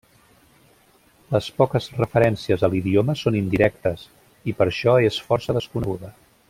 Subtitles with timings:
[1.35, 4.09] Les poques referències a l'idioma són indirectes
[4.53, 6.13] i per això és força desconeguda.